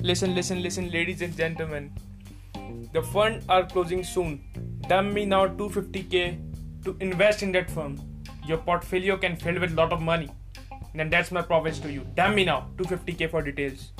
[0.00, 1.92] Listen, listen, listen, ladies and gentlemen.
[2.92, 4.44] The fund are closing soon.
[4.88, 7.98] Damn me now 250k to invest in that firm.
[8.46, 10.30] Your portfolio can fill with lot of money.
[10.94, 12.06] And that's my promise to you.
[12.14, 13.92] Damn me now 250k for details.